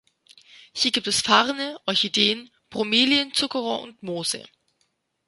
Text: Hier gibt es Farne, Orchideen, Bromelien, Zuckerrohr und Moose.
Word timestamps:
Hier 0.73 0.89
gibt 0.91 1.05
es 1.05 1.21
Farne, 1.21 1.79
Orchideen, 1.85 2.49
Bromelien, 2.71 3.35
Zuckerrohr 3.35 3.83
und 3.83 4.01
Moose. 4.01 4.43